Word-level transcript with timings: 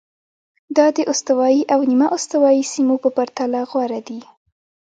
دا 0.77 0.87
د 0.97 0.99
استوایي 1.11 1.61
او 1.73 1.79
نیمه 1.89 2.07
استوایي 2.17 2.63
سیمو 2.73 2.95
په 3.03 3.09
پرتله 3.17 3.59
غوره 3.69 3.99
دي. 4.07 4.21